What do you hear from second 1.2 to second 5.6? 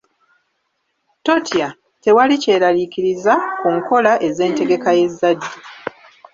Totya, tewali kyeraliikiriza ku nkola ez’entegeka y’ezzadde.